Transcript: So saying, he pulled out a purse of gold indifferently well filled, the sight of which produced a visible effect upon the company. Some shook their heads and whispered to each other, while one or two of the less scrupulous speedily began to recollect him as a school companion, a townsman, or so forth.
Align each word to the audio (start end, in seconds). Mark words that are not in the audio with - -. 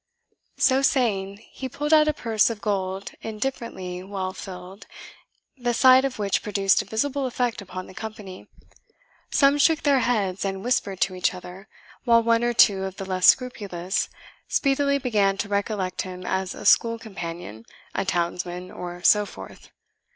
So 0.57 0.81
saying, 0.81 1.37
he 1.51 1.69
pulled 1.69 1.93
out 1.93 2.07
a 2.07 2.13
purse 2.13 2.49
of 2.49 2.59
gold 2.59 3.11
indifferently 3.21 4.01
well 4.01 4.33
filled, 4.33 4.87
the 5.55 5.75
sight 5.75 6.03
of 6.03 6.17
which 6.17 6.41
produced 6.41 6.81
a 6.81 6.85
visible 6.85 7.27
effect 7.27 7.61
upon 7.61 7.85
the 7.85 7.93
company. 7.93 8.47
Some 9.29 9.59
shook 9.59 9.83
their 9.83 9.99
heads 9.99 10.43
and 10.43 10.63
whispered 10.63 11.01
to 11.01 11.13
each 11.13 11.35
other, 11.35 11.67
while 12.03 12.23
one 12.23 12.43
or 12.43 12.51
two 12.51 12.83
of 12.85 12.95
the 12.97 13.05
less 13.05 13.27
scrupulous 13.27 14.09
speedily 14.47 14.97
began 14.97 15.37
to 15.37 15.47
recollect 15.47 16.01
him 16.01 16.25
as 16.25 16.55
a 16.55 16.65
school 16.65 16.97
companion, 16.97 17.67
a 17.93 18.03
townsman, 18.03 18.71
or 18.71 19.03
so 19.03 19.27
forth. 19.27 19.69